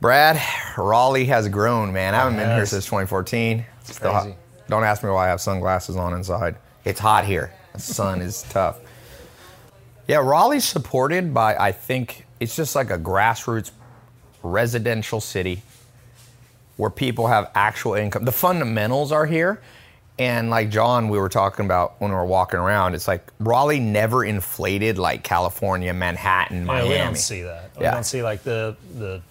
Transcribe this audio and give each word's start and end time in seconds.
Brad, 0.00 0.40
Raleigh 0.78 1.26
has 1.26 1.48
grown, 1.48 1.92
man. 1.92 2.14
I 2.14 2.18
haven't 2.18 2.36
been 2.36 2.48
here 2.54 2.66
since 2.66 2.84
2014. 2.86 3.64
Still 3.84 4.10
crazy. 4.12 4.28
hot. 4.30 4.36
Don't 4.68 4.84
ask 4.84 5.02
me 5.02 5.10
why 5.10 5.26
I 5.26 5.28
have 5.28 5.40
sunglasses 5.40 5.96
on 5.96 6.14
inside. 6.14 6.56
It's 6.84 7.00
hot 7.00 7.24
here. 7.26 7.52
The 7.74 7.80
sun 7.80 8.22
is 8.22 8.42
tough. 8.50 8.78
Yeah, 10.06 10.18
Raleigh's 10.18 10.64
supported 10.64 11.34
by, 11.34 11.54
I 11.56 11.72
think, 11.72 12.24
it's 12.40 12.56
just 12.56 12.74
like 12.74 12.90
a 12.90 12.98
grassroots 12.98 13.70
residential 14.42 15.20
city 15.20 15.62
where 16.78 16.90
people 16.90 17.26
have 17.26 17.50
actual 17.54 17.94
income. 17.94 18.24
The 18.24 18.32
fundamentals 18.32 19.12
are 19.12 19.26
here. 19.26 19.60
And 20.18 20.50
like 20.50 20.70
John, 20.70 21.08
we 21.08 21.18
were 21.18 21.28
talking 21.30 21.64
about 21.66 21.98
when 22.00 22.10
we 22.10 22.16
were 22.16 22.24
walking 22.26 22.58
around, 22.60 22.94
it's 22.94 23.08
like 23.08 23.26
Raleigh 23.38 23.80
never 23.80 24.22
inflated 24.24 24.98
like 24.98 25.22
California, 25.22 25.92
Manhattan, 25.94 26.58
Yeah, 26.58 26.64
Miami. 26.64 26.88
we 26.90 26.94
don't 26.98 27.16
see 27.18 27.42
that. 27.42 27.70
We 27.76 27.84
Yeah. 27.84 27.92
don't 27.92 28.04
see 28.04 28.22
like 28.22 28.42
the 28.42 28.76
the 28.98 29.22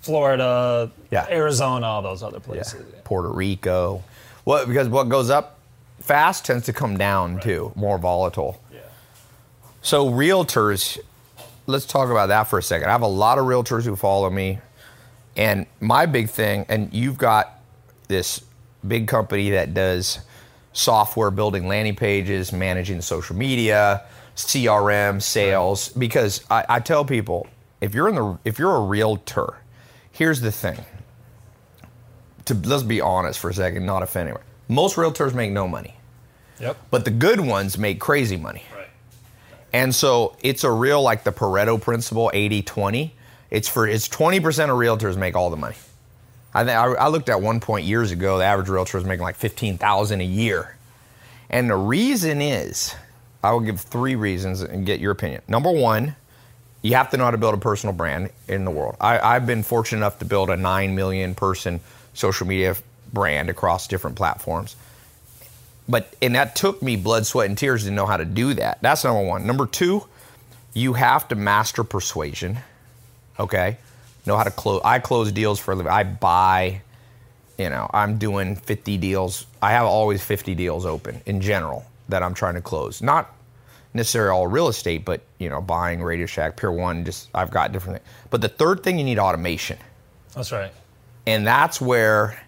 Florida, 0.00 0.90
Yeah. 1.10 1.26
Arizona, 1.30 1.86
all 1.86 2.02
those 2.02 2.22
other 2.22 2.38
Yeah. 2.38 2.52
places. 2.52 2.84
Puerto 3.04 3.28
Rico. 3.28 4.02
What 4.44 4.66
because 4.68 4.88
what 4.88 5.08
goes 5.08 5.30
up 5.30 5.58
fast 6.00 6.44
tends 6.44 6.64
to 6.66 6.72
come 6.72 6.96
down 6.96 7.40
too, 7.40 7.72
more 7.74 7.98
volatile. 7.98 8.60
Yeah. 8.72 8.80
So 9.82 10.08
realtors, 10.10 10.98
let's 11.66 11.84
talk 11.86 12.10
about 12.10 12.28
that 12.28 12.44
for 12.44 12.58
a 12.58 12.62
second. 12.62 12.88
I 12.88 12.92
have 12.92 13.02
a 13.02 13.06
lot 13.06 13.38
of 13.38 13.44
realtors 13.44 13.84
who 13.84 13.96
follow 13.96 14.30
me, 14.30 14.58
and 15.36 15.66
my 15.80 16.06
big 16.06 16.28
thing, 16.30 16.66
and 16.68 16.92
you've 16.92 17.18
got 17.18 17.60
this 18.08 18.40
big 18.86 19.06
company 19.06 19.50
that 19.50 19.74
does 19.74 20.20
software 20.72 21.30
building 21.30 21.68
landing 21.68 21.96
pages, 21.96 22.52
managing 22.52 23.00
social 23.02 23.36
media, 23.36 24.02
CRM, 24.36 25.20
sales. 25.20 25.90
Because 25.90 26.42
I, 26.50 26.64
I 26.68 26.80
tell 26.80 27.04
people, 27.04 27.46
if 27.80 27.94
you're 27.94 28.08
in 28.08 28.14
the 28.14 28.38
if 28.44 28.58
you're 28.58 28.74
a 28.74 28.80
realtor, 28.80 29.54
here's 30.12 30.40
the 30.40 30.52
thing. 30.52 30.78
To 32.46 32.54
let's 32.54 32.82
be 32.82 33.00
honest 33.00 33.38
for 33.38 33.50
a 33.50 33.54
second, 33.54 33.86
not 33.86 34.02
offend 34.02 34.28
anyone. 34.28 34.44
Most 34.68 34.96
realtors 34.96 35.34
make 35.34 35.50
no 35.52 35.68
money, 35.68 35.94
Yep. 36.60 36.76
but 36.90 37.04
the 37.04 37.10
good 37.10 37.40
ones 37.40 37.76
make 37.78 38.00
crazy 38.00 38.36
money. 38.36 38.64
Right. 38.74 38.88
And 39.72 39.94
so 39.94 40.36
it's 40.42 40.64
a 40.64 40.70
real 40.70 41.02
like 41.02 41.24
the 41.24 41.32
Pareto 41.32 41.80
principle 41.80 42.30
80-20. 42.34 43.10
It's 43.50 43.68
for 43.68 43.86
it's 43.86 44.08
20% 44.08 44.38
of 44.38 44.70
realtors 44.70 45.16
make 45.16 45.34
all 45.36 45.50
the 45.50 45.56
money. 45.56 45.76
I 46.54 46.64
think 46.64 46.76
I, 46.76 46.84
I 46.94 47.08
looked 47.08 47.28
at 47.28 47.40
one 47.40 47.60
point 47.60 47.84
years 47.86 48.10
ago, 48.10 48.38
the 48.38 48.44
average 48.44 48.68
realtor 48.68 48.96
was 48.98 49.04
making 49.04 49.22
like 49.22 49.36
15,000 49.36 50.20
a 50.20 50.24
year. 50.24 50.76
And 51.48 51.68
the 51.70 51.76
reason 51.76 52.40
is 52.40 52.94
I 53.42 53.52
will 53.52 53.60
give 53.60 53.80
three 53.80 54.14
reasons 54.16 54.60
and 54.62 54.84
get 54.86 54.98
your 55.00 55.12
opinion. 55.12 55.42
Number 55.48 55.70
one, 55.70 56.16
you 56.82 56.94
have 56.94 57.10
to 57.10 57.16
know 57.16 57.24
how 57.24 57.30
to 57.30 57.38
build 57.38 57.54
a 57.54 57.58
personal 57.58 57.94
brand 57.94 58.30
in 58.48 58.64
the 58.64 58.70
world. 58.70 58.96
I, 59.00 59.18
I've 59.18 59.46
been 59.46 59.62
fortunate 59.62 59.98
enough 59.98 60.18
to 60.20 60.24
build 60.24 60.50
a 60.50 60.56
9 60.56 60.94
million 60.94 61.34
person 61.34 61.80
social 62.14 62.46
media 62.46 62.76
brand 63.12 63.50
across 63.50 63.86
different 63.88 64.16
platforms 64.16 64.76
but 65.90 66.14
and 66.22 66.36
that 66.36 66.54
took 66.54 66.82
me 66.82 66.96
blood, 66.96 67.26
sweat, 67.26 67.48
and 67.48 67.58
tears 67.58 67.84
to 67.84 67.90
know 67.90 68.06
how 68.06 68.16
to 68.16 68.24
do 68.24 68.54
that. 68.54 68.78
That's 68.80 69.04
number 69.04 69.22
one. 69.24 69.46
Number 69.46 69.66
two, 69.66 70.06
you 70.72 70.92
have 70.92 71.26
to 71.28 71.34
master 71.34 71.82
persuasion. 71.84 72.58
Okay, 73.38 73.76
know 74.24 74.36
how 74.36 74.44
to 74.44 74.50
close. 74.50 74.80
I 74.84 75.00
close 75.00 75.32
deals 75.32 75.58
for 75.58 75.72
a 75.72 75.74
living. 75.74 75.92
I 75.92 76.04
buy. 76.04 76.82
You 77.58 77.68
know, 77.68 77.90
I'm 77.92 78.16
doing 78.16 78.56
50 78.56 78.96
deals. 78.96 79.44
I 79.60 79.72
have 79.72 79.84
always 79.84 80.22
50 80.24 80.54
deals 80.54 80.86
open 80.86 81.20
in 81.26 81.42
general 81.42 81.84
that 82.08 82.22
I'm 82.22 82.32
trying 82.32 82.54
to 82.54 82.62
close. 82.62 83.02
Not 83.02 83.34
necessarily 83.94 84.30
all 84.36 84.46
real 84.46 84.68
estate, 84.68 85.04
but 85.04 85.22
you 85.38 85.48
know, 85.48 85.60
buying 85.60 86.02
Radio 86.02 86.26
Shack, 86.26 86.56
Pier 86.56 86.70
One. 86.72 87.04
Just 87.04 87.28
I've 87.34 87.50
got 87.50 87.72
different. 87.72 87.98
Things. 88.02 88.14
But 88.30 88.40
the 88.40 88.48
third 88.48 88.82
thing, 88.82 88.98
you 88.98 89.04
need 89.04 89.18
automation 89.18 89.78
That's 90.34 90.52
right. 90.52 90.72
and 91.26 91.46
that's 91.46 91.80
where 91.80 92.40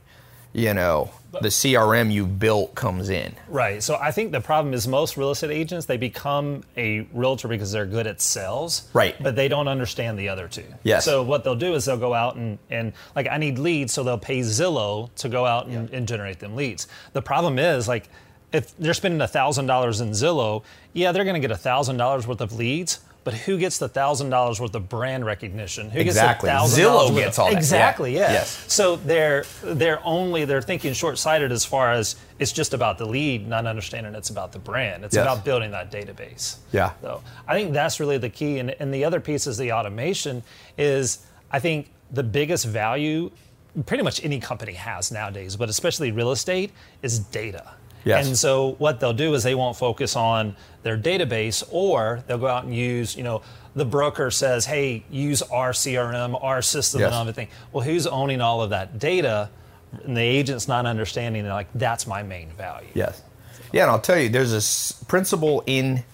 you 0.52 0.74
know 0.74 1.10
the 1.40 1.48
crm 1.48 2.12
you 2.12 2.26
built 2.26 2.74
comes 2.74 3.08
in 3.08 3.34
Right. 3.48 3.82
So 3.82 3.96
I 3.96 4.10
think 4.10 4.32
the 4.32 4.40
problem 4.42 4.74
is 4.74 4.86
most 4.86 5.16
real 5.16 5.30
estate 5.30 5.50
agents 5.50 5.86
they 5.86 5.96
become 5.96 6.62
a 6.76 7.06
realtor 7.14 7.48
because 7.48 7.72
they're 7.72 7.86
good 7.86 8.06
at 8.06 8.20
sales. 8.20 8.86
Right. 8.92 9.16
But 9.22 9.34
they 9.34 9.48
don't 9.48 9.66
understand 9.66 10.18
the 10.18 10.28
other 10.28 10.46
two. 10.46 10.64
Yes. 10.82 11.06
So 11.06 11.22
what 11.22 11.42
they'll 11.42 11.54
do 11.56 11.72
is 11.74 11.86
they'll 11.86 11.96
go 11.96 12.12
out 12.12 12.36
and, 12.36 12.58
and 12.68 12.92
like 13.16 13.28
I 13.30 13.38
need 13.38 13.58
leads, 13.58 13.94
so 13.94 14.02
they'll 14.04 14.18
pay 14.18 14.40
Zillow 14.40 15.08
to 15.16 15.28
go 15.30 15.46
out 15.46 15.68
and, 15.68 15.88
and 15.90 16.06
generate 16.06 16.38
them 16.38 16.54
leads. 16.54 16.86
The 17.14 17.22
problem 17.22 17.58
is 17.58 17.88
like 17.88 18.10
if 18.52 18.76
they're 18.78 18.94
spending 18.94 19.26
thousand 19.28 19.66
dollars 19.66 20.00
in 20.00 20.10
Zillow, 20.10 20.62
yeah, 20.92 21.12
they're 21.12 21.24
gonna 21.24 21.40
get 21.40 21.56
thousand 21.58 21.96
dollars 21.96 22.26
worth 22.26 22.40
of 22.40 22.52
leads. 22.52 23.00
But 23.24 23.34
who 23.34 23.56
gets 23.56 23.78
the 23.78 23.88
thousand 23.88 24.30
dollars 24.30 24.60
worth 24.60 24.74
of 24.74 24.88
brand 24.88 25.24
recognition? 25.24 25.90
Who 25.90 26.00
Exactly. 26.00 26.48
gets 26.50 26.74
the 26.74 26.82
$1,000 26.82 26.84
Zillow 26.88 27.14
gets 27.16 27.38
all 27.38 27.46
that. 27.46 27.52
Yeah. 27.52 27.58
Exactly. 27.58 28.14
Yeah. 28.16 28.32
Yes. 28.32 28.64
So 28.66 28.96
they're 28.96 29.44
they're 29.62 30.00
only 30.04 30.44
they're 30.44 30.60
thinking 30.60 30.92
short 30.92 31.18
sighted 31.18 31.52
as 31.52 31.64
far 31.64 31.92
as 31.92 32.16
it's 32.40 32.50
just 32.50 32.74
about 32.74 32.98
the 32.98 33.06
lead, 33.06 33.46
not 33.46 33.64
understanding 33.64 34.16
it's 34.16 34.30
about 34.30 34.50
the 34.50 34.58
brand. 34.58 35.04
It's 35.04 35.14
Yes. 35.14 35.22
about 35.22 35.44
building 35.44 35.70
that 35.70 35.92
database. 35.92 36.56
Yeah. 36.72 36.94
So 37.00 37.22
I 37.46 37.54
think 37.54 37.72
that's 37.72 38.00
really 38.00 38.18
the 38.18 38.28
key. 38.28 38.58
And, 38.58 38.70
and 38.80 38.92
the 38.92 39.04
other 39.04 39.20
piece 39.20 39.46
is 39.46 39.56
the 39.56 39.70
automation. 39.72 40.42
Is 40.76 41.18
I 41.52 41.60
think 41.60 41.90
the 42.10 42.24
biggest 42.24 42.64
value 42.66 43.30
pretty 43.86 44.02
much 44.02 44.22
any 44.24 44.40
company 44.40 44.72
has 44.72 45.12
nowadays, 45.12 45.54
but 45.54 45.68
especially 45.68 46.10
real 46.10 46.32
estate, 46.32 46.72
is 47.02 47.20
data. 47.20 47.70
Yes. 48.04 48.26
And 48.26 48.36
so 48.36 48.72
what 48.78 49.00
they'll 49.00 49.12
do 49.12 49.34
is 49.34 49.42
they 49.42 49.54
won't 49.54 49.76
focus 49.76 50.16
on 50.16 50.56
their 50.82 50.98
database, 50.98 51.62
or 51.70 52.22
they'll 52.26 52.38
go 52.38 52.48
out 52.48 52.64
and 52.64 52.74
use, 52.74 53.16
you 53.16 53.22
know, 53.22 53.42
the 53.74 53.84
broker 53.84 54.30
says, 54.30 54.66
"Hey, 54.66 55.04
use 55.10 55.40
our 55.42 55.72
CRM, 55.72 56.34
our 56.42 56.60
system, 56.62 57.00
Yes. 57.00 57.12
and 57.12 57.20
everything." 57.20 57.48
Well, 57.72 57.84
who's 57.84 58.06
owning 58.06 58.40
all 58.40 58.62
of 58.62 58.70
that 58.70 58.98
data? 58.98 59.50
And 60.04 60.16
the 60.16 60.22
agent's 60.22 60.68
not 60.68 60.86
understanding. 60.86 61.42
They're 61.44 61.52
like, 61.52 61.68
"That's 61.74 62.06
my 62.06 62.22
main 62.22 62.50
value." 62.50 62.88
yes 62.94 63.22
yeah 63.72 63.82
and 63.82 63.90
i'll 63.90 64.00
tell 64.00 64.18
you 64.18 64.28
there's 64.28 64.52
a 64.52 65.04
principle 65.06 65.62
in 65.66 66.04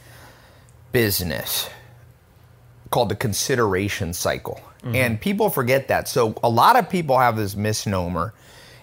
business 0.93 1.69
called 2.91 3.09
the 3.11 3.17
consideration 3.17 4.13
cycle 4.13 4.61
mm-hmm. 4.83 4.95
and 4.95 5.21
people 5.21 5.51
forget 5.51 5.89
that 5.89 6.09
so 6.09 6.35
a 6.43 6.49
lot 6.49 6.77
of 6.77 6.89
people 6.89 7.19
have 7.19 7.37
this 7.37 7.55
misnomer 7.55 8.33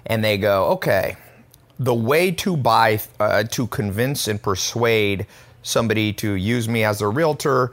and 0.05 0.23
they 0.23 0.37
go 0.37 0.65
okay 0.65 1.15
the 1.79 1.93
way 1.93 2.31
to 2.31 2.55
buy 2.55 2.99
uh, 3.19 3.43
to 3.43 3.67
convince 3.67 4.27
and 4.27 4.41
persuade 4.41 5.25
somebody 5.63 6.13
to 6.13 6.33
use 6.33 6.69
me 6.69 6.83
as 6.83 7.01
a 7.01 7.07
realtor 7.07 7.71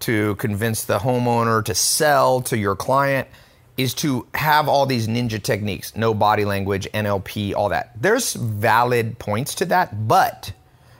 to 0.00 0.34
convince 0.36 0.84
the 0.84 0.98
homeowner 0.98 1.64
to 1.64 1.74
sell 1.74 2.40
to 2.40 2.58
your 2.58 2.74
client 2.74 3.28
is 3.76 3.94
to 3.94 4.26
have 4.34 4.68
all 4.68 4.86
these 4.86 5.08
ninja 5.08 5.42
techniques 5.42 5.94
no 5.96 6.14
body 6.14 6.44
language 6.44 6.88
nlp 6.94 7.54
all 7.54 7.68
that. 7.68 7.90
There's 8.00 8.34
valid 8.34 9.18
points 9.18 9.54
to 9.56 9.64
that 9.66 10.08
but 10.08 10.52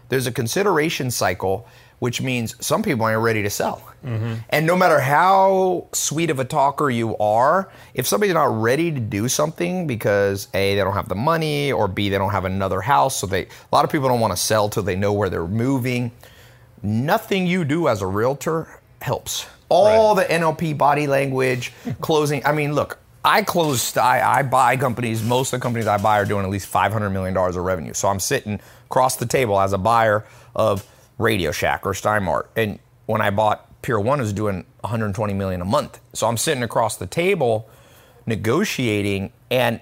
there's 0.09 0.27
a 0.27 0.33
consideration 0.33 1.11
cycle 1.11 1.67
which 2.05 2.21
means 2.21 2.55
some 2.61 2.83
people 2.83 3.05
aren't 3.07 3.23
ready 3.23 3.43
to 3.43 3.51
sell 3.51 3.79
and 4.51 4.67
no 4.67 4.77
matter 4.77 5.01
how 5.01 5.87
sweet 5.93 6.31
of 6.31 6.39
a 6.39 6.45
talker 6.45 6.91
you 6.91 7.17
are 7.17 7.71
if 7.95 8.07
somebody's 8.07 8.35
not 8.35 8.51
ready 8.61 8.93
to 8.93 9.01
do 9.01 9.29
something 9.29 9.87
because 9.87 10.49
a 10.53 10.75
they 10.75 10.83
don't 10.87 10.99
have 11.01 11.09
the 11.09 11.15
money 11.33 11.73
or 11.73 11.89
b 11.89 12.11
they 12.11 12.19
don't 12.19 12.33
have 12.39 12.45
another 12.45 12.81
house 12.83 13.17
so 13.17 13.27
they 13.27 13.43
a 13.45 13.73
lot 13.73 13.85
of 13.85 13.91
people 13.91 14.09
don't 14.09 14.21
want 14.21 14.33
to 14.33 14.43
sell 14.51 14.69
till 14.69 14.83
they 14.83 14.97
know 14.97 15.13
where 15.13 15.31
they're 15.31 15.49
moving 15.67 16.13
nothing 16.85 17.47
you 17.47 17.65
do 17.65 17.89
as 17.89 18.03
a 18.03 18.07
realtor 18.07 18.69
helps. 19.01 19.47
All 19.69 20.15
the 20.15 20.25
NLP 20.25 20.77
body 20.77 21.07
language, 21.07 21.73
closing. 22.01 22.45
I 22.45 22.53
mean, 22.53 22.75
look, 22.75 22.99
I 23.25 23.43
close, 23.43 23.97
I, 23.97 24.39
I 24.39 24.43
buy 24.43 24.77
companies, 24.77 25.23
most 25.23 25.53
of 25.53 25.61
the 25.61 25.63
companies 25.63 25.87
I 25.87 25.99
buy 25.99 26.21
are 26.21 26.25
doing 26.27 26.45
at 26.45 26.51
least 26.51 26.71
$500 26.73 27.11
million 27.11 27.37
of 27.37 27.57
revenue. 27.57 27.95
So 27.95 28.09
I'm 28.09 28.21
sitting 28.21 28.61
across 28.87 29.17
the 29.17 29.27
table 29.27 29.59
as 29.59 29.73
a 29.73 29.79
buyer 29.79 30.25
of 30.55 30.87
Radio 31.19 31.53
Shack 31.53 31.87
or 31.87 31.93
Steinmart. 31.93 32.47
And 32.57 32.79
when 33.07 33.21
I 33.21 33.31
bought 33.31 33.69
Pier 33.83 34.01
1 34.01 34.19
it 34.19 34.23
was 34.23 34.33
doing 34.33 34.65
120 34.81 35.35
million 35.35 35.61
a 35.61 35.65
month. 35.65 36.01
So 36.15 36.27
I'm 36.27 36.37
sitting 36.37 36.63
across 36.63 36.97
the 36.97 37.07
table 37.07 37.69
negotiating 38.27 39.33
and 39.51 39.81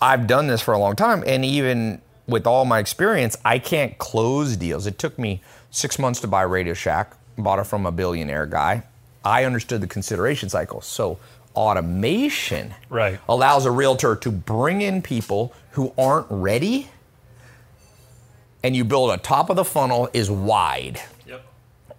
I've 0.00 0.26
done 0.26 0.46
this 0.46 0.60
for 0.60 0.74
a 0.74 0.78
long 0.78 0.94
time, 0.94 1.24
and 1.26 1.42
even 1.44 2.02
with 2.28 2.46
all 2.46 2.66
my 2.66 2.80
experience, 2.80 3.36
I 3.46 3.58
can't 3.58 3.96
close 3.96 4.56
deals. 4.56 4.86
It 4.86 4.98
took 4.98 5.18
me 5.18 5.40
six 5.70 5.98
months 5.98 6.20
to 6.20 6.26
buy 6.26 6.42
Radio 6.42 6.74
Shack, 6.74 7.12
bought 7.38 7.58
it 7.58 7.64
from 7.64 7.86
a 7.86 7.92
billionaire 7.92 8.44
guy. 8.46 8.82
I 9.24 9.44
understood 9.44 9.80
the 9.80 9.86
consideration 9.86 10.48
cycle. 10.50 10.82
So, 10.82 11.18
automation 11.54 12.74
Right. 12.90 13.18
allows 13.28 13.64
a 13.64 13.70
realtor 13.70 14.14
to 14.16 14.30
bring 14.30 14.82
in 14.82 15.00
people 15.00 15.54
who 15.72 15.92
aren't 15.96 16.26
ready, 16.28 16.88
and 18.66 18.74
you 18.74 18.84
build 18.84 19.12
a 19.12 19.16
top 19.16 19.48
of 19.48 19.54
the 19.54 19.64
funnel 19.64 20.08
is 20.12 20.28
wide 20.28 21.00
Yep. 21.24 21.46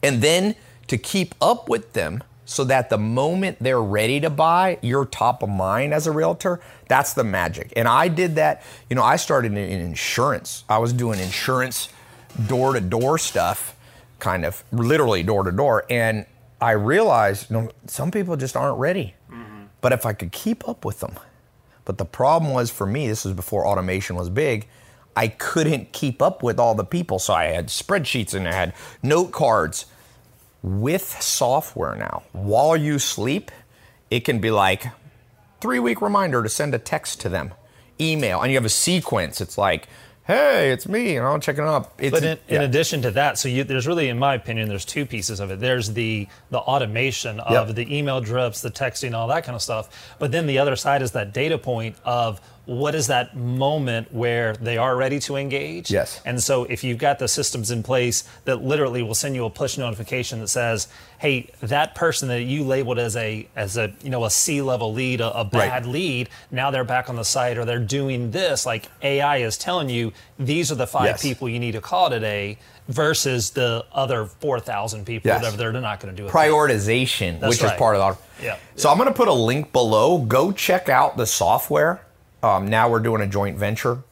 and 0.04 0.22
then 0.22 0.54
to 0.88 0.98
keep 0.98 1.34
up 1.42 1.70
with 1.70 1.94
them 1.94 2.22
so 2.44 2.66
that 2.66 2.90
the 2.90 2.98
moment 2.98 3.58
they're 3.62 3.82
ready 3.82 4.20
to 4.20 4.30
buy, 4.30 4.78
you're 4.82 5.06
top 5.06 5.44
of 5.44 5.48
mind 5.50 5.94
as 5.94 6.08
a 6.08 6.12
realtor. 6.12 6.60
That's 6.90 7.14
the 7.14 7.24
magic. 7.24 7.72
And 7.78 7.88
I 7.88 8.10
did 8.10 8.36
that, 8.36 8.64
you 8.90 8.98
know, 8.98 9.02
I 9.04 9.16
started 9.16 9.54
in, 9.54 9.58
in 9.58 9.80
insurance. 9.80 10.66
I 10.68 10.78
was 10.80 10.92
doing 10.92 11.20
insurance 11.20 11.88
door 12.48 12.74
to 12.74 12.82
door 12.82 13.18
stuff, 13.18 13.74
kind 14.20 14.44
of 14.46 14.62
literally 14.74 15.24
door 15.24 15.44
to 15.44 15.52
door. 15.54 15.86
And 15.90 16.26
I 16.60 16.72
realized, 16.72 17.50
you 17.50 17.58
know, 17.58 17.72
some 17.86 18.12
people 18.12 18.36
just 18.36 18.58
aren't 18.58 18.78
ready. 18.78 19.14
Mm-hmm. 19.32 19.64
But 19.80 19.94
if 19.94 20.06
I 20.06 20.12
could 20.12 20.34
keep 20.34 20.68
up 20.68 20.84
with 20.84 21.00
them, 21.00 21.16
but 21.86 21.98
the 21.98 22.06
problem 22.06 22.52
was 22.52 22.70
for 22.72 22.86
me, 22.86 23.08
this 23.08 23.24
was 23.24 23.34
before 23.34 23.66
automation 23.66 24.18
was 24.18 24.30
big. 24.30 24.68
I 25.18 25.30
couldn't 25.30 25.92
keep 25.94 26.22
up 26.22 26.44
with 26.44 26.60
all 26.60 26.76
the 26.76 26.86
people. 26.86 27.18
So 27.18 27.34
I 27.34 27.46
had 27.46 27.68
spreadsheets 27.70 28.36
and 28.36 28.48
I 28.48 28.54
had 28.54 28.74
note 29.02 29.32
cards. 29.32 29.88
With 30.64 31.22
software 31.22 31.96
now, 31.96 32.24
while 32.34 32.76
you 32.76 33.00
sleep, 33.00 33.52
it 34.12 34.22
can 34.26 34.40
be 34.40 34.52
like 34.52 34.88
three 35.62 35.80
week 35.80 36.02
reminder 36.02 36.44
to 36.44 36.50
send 36.50 36.74
a 36.76 36.80
text 36.80 37.22
to 37.22 37.30
them, 37.30 37.54
email, 38.02 38.42
and 38.42 38.52
you 38.52 38.58
have 38.58 38.66
a 38.66 38.70
sequence. 38.70 39.40
It's 39.40 39.58
like, 39.58 39.88
hey, 40.26 40.72
it's 40.72 40.88
me, 40.88 41.16
and 41.16 41.26
I'm 41.26 41.40
checking 41.40 41.64
up. 41.64 41.94
It's, 42.00 42.12
But 42.12 42.24
in, 42.24 42.38
in 42.50 42.62
addition 42.64 43.02
to 43.04 43.12
that, 43.12 43.38
so 43.38 43.48
you, 43.48 43.64
there's 43.64 43.88
really, 43.88 44.10
in 44.10 44.20
my 44.20 44.34
opinion, 44.34 44.68
there's 44.68 44.84
two 44.84 45.06
pieces 45.06 45.40
of 45.40 45.52
it. 45.52 45.60
There's 45.60 45.94
the 45.94 46.28
the 46.50 46.60
automation 46.60 47.40
of 47.40 47.68
Yep. 47.70 47.76
the 47.76 47.98
email 47.98 48.20
drips, 48.20 48.62
the 48.62 48.72
texting, 48.72 49.14
all 49.14 49.28
that 49.30 49.46
kind 49.46 49.56
of 49.56 49.62
stuff. 49.62 50.16
But 50.20 50.32
then 50.32 50.48
the 50.48 50.58
other 50.60 50.76
side 50.76 51.02
is 51.02 51.12
that 51.12 51.34
data 51.34 51.58
point 51.58 51.96
of 52.04 52.42
what 52.68 52.94
is 52.96 53.08
that 53.08 53.36
moment 53.36 54.14
where 54.14 54.54
they 54.54 54.78
are 54.78 54.96
ready 54.96 55.20
to 55.22 55.38
engage. 55.38 55.90
Yes. 55.90 56.22
And 56.26 56.44
so 56.44 56.66
if 56.66 56.84
you've 56.84 56.98
got 56.98 57.18
the 57.18 57.28
systems 57.30 57.72
in 57.72 57.82
place 57.82 58.26
that 58.44 58.62
literally 58.62 59.02
will 59.02 59.16
send 59.16 59.36
you 59.36 59.46
a 59.46 59.50
push 59.50 59.78
notification 59.78 60.40
that 60.42 60.50
says, 60.50 60.90
"Hey, 61.18 61.50
that 61.62 61.96
person 61.96 62.28
that 62.28 62.44
you 62.44 62.66
labeled 62.66 63.00
as 63.00 63.16
a 63.16 63.48
as 63.56 63.78
a 63.78 63.94
you 64.04 64.10
know 64.10 64.26
a 64.26 64.30
C 64.30 64.62
level 64.62 64.92
lead, 64.94 65.22
a, 65.22 65.32
a 65.40 65.46
bad 65.46 65.86
lead, 65.86 66.28
now 66.52 66.70
they're 66.70 66.84
back 66.84 67.10
on 67.10 67.16
the 67.16 67.24
site 67.24 67.58
or 67.58 67.64
they're 67.64 67.80
doing 67.80 68.32
this." 68.32 68.66
Like 68.66 68.90
AI 69.02 69.38
is 69.38 69.58
telling 69.58 69.90
you 69.90 70.12
these 70.38 70.70
are 70.70 70.76
the 70.76 70.88
five 70.88 71.06
Yes. 71.06 71.22
people 71.22 71.48
you 71.48 71.60
need 71.60 71.72
to 71.72 71.82
call 71.82 72.10
today 72.10 72.58
versus 72.90 73.52
the 73.52 73.86
other 73.94 74.26
4,000 74.26 75.06
people 75.06 75.30
Yes. 75.30 75.42
that 75.42 75.58
they're 75.58 75.72
not 75.74 76.00
going 76.00 76.14
to 76.16 76.22
do 76.22 76.28
it. 76.28 76.32
prioritization, 76.32 77.34
which 77.48 77.62
right. 77.62 77.74
is 77.74 77.78
part 77.78 77.96
of 77.96 78.18
the. 78.40 78.44
Yeah. 78.46 78.58
So 78.76 78.90
I'm 78.90 78.98
going 78.98 79.10
to 79.10 79.14
put 79.16 79.28
a 79.28 79.34
link 79.34 79.72
below. 79.74 80.18
Go 80.20 80.52
check 80.52 80.90
out 80.90 81.18
the 81.18 81.26
software. 81.26 82.02
Um, 82.48 82.68
now 82.70 82.90
we're 82.90 83.02
doing 83.02 83.22
a 83.22 83.28
joint 83.28 83.58
venture, 83.58 84.04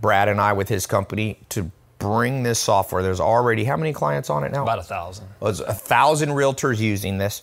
Brad 0.00 0.28
and 0.28 0.40
I, 0.40 0.52
with 0.52 0.68
his 0.68 0.86
company 0.86 1.40
to 1.48 1.70
bring 1.98 2.44
this 2.44 2.60
software. 2.60 3.02
There's 3.02 3.20
already 3.20 3.64
how 3.64 3.76
many 3.76 3.92
clients 3.92 4.30
on 4.30 4.44
it 4.44 4.52
now? 4.52 4.62
About 4.62 4.78
a 4.78 4.84
thousand. 4.84 5.26
There's 5.42 5.60
a 5.60 5.74
thousand 5.74 6.30
realtors 6.30 6.78
using 6.78 7.18
this, 7.18 7.42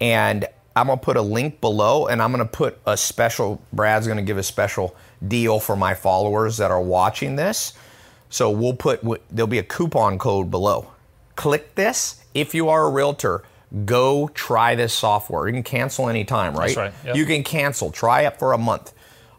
and 0.00 0.46
I'm 0.76 0.88
gonna 0.88 1.00
put 1.00 1.16
a 1.16 1.22
link 1.22 1.62
below, 1.62 2.08
and 2.08 2.20
I'm 2.20 2.30
gonna 2.30 2.44
put 2.44 2.78
a 2.86 2.96
special. 2.96 3.62
Brad's 3.72 4.06
gonna 4.06 4.22
give 4.22 4.36
a 4.36 4.42
special 4.42 4.94
deal 5.26 5.58
for 5.60 5.76
my 5.76 5.94
followers 5.94 6.58
that 6.58 6.70
are 6.70 6.82
watching 6.82 7.36
this. 7.36 7.72
So 8.28 8.50
we'll 8.50 8.74
put 8.74 9.00
there'll 9.30 9.46
be 9.46 9.58
a 9.58 9.62
coupon 9.62 10.18
code 10.18 10.50
below. 10.50 10.90
Click 11.36 11.74
this 11.74 12.22
if 12.34 12.54
you 12.54 12.68
are 12.68 12.84
a 12.84 12.90
realtor. 12.90 13.44
Go 13.86 14.28
try 14.28 14.74
this 14.74 14.92
software. 14.92 15.48
You 15.48 15.54
can 15.54 15.62
cancel 15.64 16.08
anytime, 16.08 16.54
right? 16.54 16.66
That's 16.66 16.76
right, 16.76 16.92
yep. 17.04 17.16
You 17.16 17.24
can 17.24 17.42
cancel. 17.42 17.90
Try 17.90 18.22
it 18.22 18.38
for 18.38 18.52
a 18.52 18.58
month. 18.58 18.92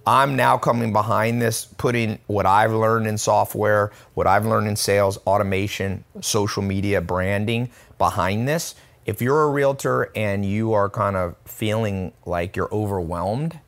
I'm 0.07 0.35
now 0.35 0.57
coming 0.57 0.93
behind 0.93 1.41
this, 1.41 1.65
putting 1.65 2.19
what 2.27 2.45
I've 2.45 2.71
learned 2.71 3.07
in 3.07 3.17
software, 3.17 3.91
what 4.13 4.27
I've 4.27 4.45
learned 4.45 4.67
in 4.67 4.75
sales, 4.75 5.17
automation, 5.25 6.03
social 6.21 6.61
media, 6.61 7.01
branding 7.01 7.69
behind 7.97 8.47
this. 8.47 8.75
If 9.05 9.21
you're 9.21 9.43
a 9.43 9.49
realtor 9.49 10.11
and 10.15 10.45
you 10.45 10.73
are 10.73 10.89
kind 10.89 11.15
of 11.15 11.35
feeling 11.45 12.13
like 12.25 12.55
you're 12.55 12.73
overwhelmed, 12.73 13.59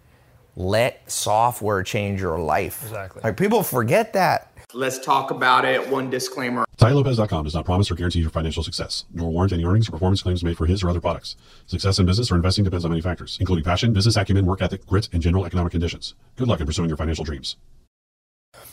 let 0.56 1.10
software 1.10 1.84
change 1.84 2.20
your 2.20 2.40
life. 2.40 2.84
Exactly. 2.84 3.22
Like 3.24 3.38
people 3.38 3.64
forget 3.64 4.14
that. 4.14 4.52
Let's 4.74 5.00
talk 5.00 5.32
about 5.32 5.64
it. 5.64 5.88
One 5.90 6.10
disclaimer. 6.10 6.66
TaiLopez.com 6.78 7.46
does 7.46 7.54
not 7.54 7.64
promise 7.64 7.90
or 7.90 7.96
guarantee 7.96 8.20
your 8.20 8.30
financial 8.30 8.62
success, 8.64 9.06
nor 9.14 9.32
warrant 9.32 9.54
any 9.54 9.64
earnings 9.64 9.88
or 9.88 9.94
performance 9.94 10.22
claims 10.22 10.44
made 10.44 10.58
for 10.58 10.66
his 10.66 10.84
or 10.84 10.90
other 10.90 11.00
products. 11.00 11.38
Success 11.68 12.00
in 12.00 12.06
business 12.06 12.30
or 12.30 12.36
investing 12.36 12.66
depends 12.66 12.84
on 12.84 12.92
many 12.92 13.02
factors, 13.02 13.38
including 13.40 13.64
passion, 13.64 13.94
business 13.94 14.18
acumen, 14.18 14.46
work 14.46 14.62
ethic, 14.62 14.86
grit, 14.86 15.08
and 15.14 15.22
general 15.22 15.46
economic 15.46 15.72
conditions. 15.72 16.16
Good 16.36 16.50
luck 16.50 16.60
in 16.60 16.66
pursuing 16.66 16.90
your 16.90 16.98
financial 16.98 17.24
dreams. 17.24 17.56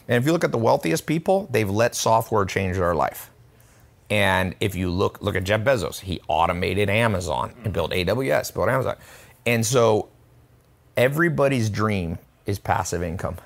And 0.08 0.20
if 0.20 0.26
you 0.26 0.32
look 0.32 0.42
at 0.42 0.50
the 0.50 0.58
wealthiest 0.58 1.06
people, 1.06 1.48
they've 1.52 1.70
let 1.70 1.94
software 1.94 2.44
change 2.44 2.76
their 2.76 2.96
life. 2.96 3.30
And 4.10 4.56
if 4.58 4.74
you 4.74 4.90
look 4.90 5.22
look 5.22 5.36
at 5.36 5.44
Jeff 5.44 5.60
Bezos, 5.60 6.00
he 6.00 6.20
automated 6.26 6.90
Amazon 6.90 7.54
and 7.62 7.72
built 7.72 7.92
AWS, 7.92 8.52
built 8.52 8.68
Amazon. 8.68 8.96
And 9.46 9.64
so 9.64 10.08
everybody's 10.96 11.70
dream 11.70 12.18
is 12.46 12.58
passive 12.58 13.02
income. 13.02 13.36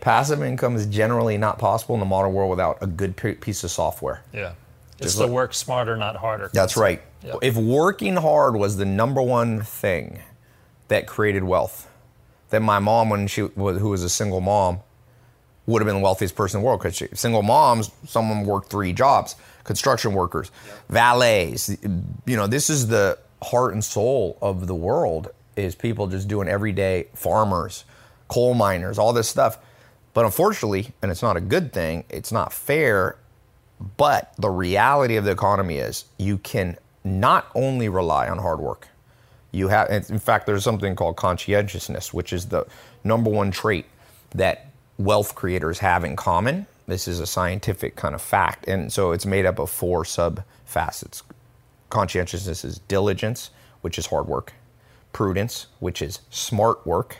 Passive 0.00 0.42
income 0.42 0.76
is 0.76 0.86
generally 0.86 1.36
not 1.36 1.58
possible 1.58 1.94
in 1.94 2.00
the 2.00 2.06
modern 2.06 2.32
world 2.32 2.50
without 2.50 2.78
a 2.80 2.86
good 2.86 3.16
p- 3.16 3.32
piece 3.34 3.62
of 3.64 3.70
software. 3.70 4.22
Yeah. 4.32 4.52
It's 4.98 5.06
Just 5.08 5.16
to 5.18 5.24
look- 5.24 5.32
work 5.32 5.54
smarter, 5.54 5.96
not 5.96 6.16
harder. 6.16 6.50
That's 6.52 6.76
right. 6.76 7.02
Yep. 7.22 7.36
If 7.42 7.56
working 7.56 8.16
hard 8.16 8.56
was 8.56 8.76
the 8.78 8.84
number 8.86 9.20
one 9.22 9.62
thing 9.62 10.20
that 10.88 11.06
created 11.06 11.44
wealth, 11.44 11.86
then 12.48 12.62
my 12.62 12.78
mom, 12.78 13.10
when 13.10 13.26
she 13.26 13.42
was, 13.42 13.78
who 13.78 13.90
was 13.90 14.02
a 14.02 14.08
single 14.08 14.40
mom, 14.40 14.80
would 15.66 15.80
have 15.82 15.86
been 15.86 15.96
the 15.96 16.02
wealthiest 16.02 16.34
person 16.34 16.58
in 16.58 16.62
the 16.62 16.66
world 16.66 16.80
because 16.82 17.02
single 17.18 17.42
moms, 17.42 17.90
someone 18.06 18.44
worked 18.44 18.70
three 18.70 18.92
jobs, 18.92 19.36
construction 19.64 20.14
workers, 20.14 20.50
valets. 20.88 21.68
You 22.26 22.36
know, 22.36 22.46
this 22.46 22.70
is 22.70 22.88
the 22.88 23.18
heart 23.42 23.72
and 23.74 23.84
soul 23.84 24.36
of 24.42 24.66
the 24.66 24.74
world 24.74 25.28
is 25.56 25.74
people 25.74 26.06
just 26.08 26.26
doing 26.26 26.48
everyday 26.48 27.06
farmers, 27.14 27.84
coal 28.28 28.54
miners, 28.54 28.98
all 28.98 29.12
this 29.12 29.28
stuff. 29.28 29.58
But 30.12 30.24
unfortunately, 30.24 30.92
and 31.02 31.10
it's 31.10 31.22
not 31.22 31.36
a 31.36 31.40
good 31.40 31.72
thing, 31.72 32.04
it's 32.08 32.32
not 32.32 32.52
fair 32.52 33.16
but 33.96 34.34
the 34.38 34.50
reality 34.50 35.16
of 35.16 35.24
the 35.24 35.30
economy 35.30 35.76
is 35.76 36.04
you 36.18 36.38
can 36.38 36.76
not 37.02 37.50
only 37.54 37.88
rely 37.88 38.28
on 38.28 38.38
hard 38.38 38.60
work. 38.60 38.88
You 39.52 39.68
have, 39.68 39.90
in 39.90 40.18
fact, 40.18 40.46
there's 40.46 40.62
something 40.62 40.94
called 40.94 41.16
conscientiousness, 41.16 42.12
which 42.12 42.32
is 42.32 42.46
the 42.46 42.66
number 43.02 43.30
one 43.30 43.50
trait 43.50 43.86
that 44.34 44.66
wealth 44.98 45.34
creators 45.34 45.78
have 45.78 46.04
in 46.04 46.14
common. 46.14 46.66
This 46.86 47.08
is 47.08 47.20
a 47.20 47.26
scientific 47.26 47.96
kind 47.96 48.14
of 48.14 48.22
fact. 48.22 48.68
And 48.68 48.92
so 48.92 49.12
it's 49.12 49.26
made 49.26 49.46
up 49.46 49.58
of 49.58 49.70
four 49.70 50.04
sub 50.04 50.44
facets. 50.66 51.22
Conscientiousness 51.88 52.64
is 52.64 52.78
diligence, 52.80 53.50
which 53.80 53.98
is 53.98 54.06
hard 54.06 54.26
work, 54.26 54.52
prudence, 55.12 55.66
which 55.80 56.02
is 56.02 56.20
smart 56.30 56.86
work, 56.86 57.16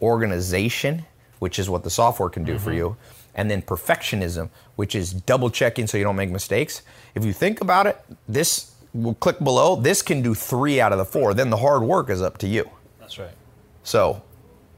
organization, 0.00 1.04
which 1.42 1.58
is 1.58 1.68
what 1.68 1.82
the 1.82 1.90
software 1.90 2.28
can 2.28 2.44
do 2.44 2.56
for 2.56 2.70
mm-hmm. 2.70 2.78
you, 2.78 2.96
and 3.34 3.50
then 3.50 3.60
perfectionism, 3.60 4.48
which 4.76 4.94
is 4.94 5.12
double 5.12 5.50
checking 5.50 5.88
so 5.88 5.98
you 5.98 6.04
don't 6.04 6.14
make 6.14 6.30
mistakes. 6.30 6.82
If 7.16 7.24
you 7.24 7.32
think 7.32 7.60
about 7.60 7.88
it, 7.88 8.00
this 8.28 8.76
will 8.94 9.14
click 9.14 9.40
below. 9.40 9.74
This 9.74 10.02
can 10.02 10.22
do 10.22 10.36
three 10.36 10.80
out 10.80 10.92
of 10.92 10.98
the 10.98 11.04
four. 11.04 11.34
Then 11.34 11.50
the 11.50 11.56
hard 11.56 11.82
work 11.82 12.10
is 12.10 12.22
up 12.22 12.38
to 12.38 12.46
you. 12.46 12.70
That's 13.00 13.18
right. 13.18 13.34
So, 13.82 14.22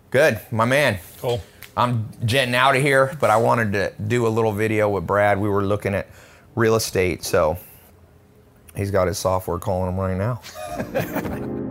good, 0.08 0.40
my 0.50 0.64
man. 0.64 1.00
Cool. 1.18 1.42
I'm 1.76 2.09
jetting 2.25 2.54
out 2.54 2.75
of 2.75 2.80
here, 2.80 3.14
but 3.21 3.28
I 3.28 3.37
wanted 3.37 3.75
to 3.75 3.92
do 4.02 4.26
a 4.26 4.30
little 4.30 4.52
video 4.52 4.88
with 4.88 5.06
Brad. 5.06 5.38
We 5.38 5.50
were 5.50 5.66
looking 5.66 5.92
at 5.92 6.09
real 6.54 6.76
estate, 6.76 7.25
so 7.25 7.59
he's 8.75 8.90
got 8.90 9.06
his 9.06 9.18
software 9.18 9.59
calling 9.59 9.92
him 9.92 10.00
right 10.00 10.16
now. 10.16 11.61